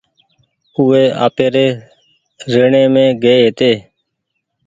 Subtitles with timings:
[0.73, 1.65] او وي آپيري
[2.53, 3.71] ريڻي مينٚ گئي هيتي